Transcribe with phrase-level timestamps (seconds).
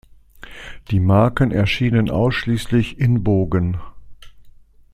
[0.89, 3.77] Die Marken erschienen ausschließlich in Bogen.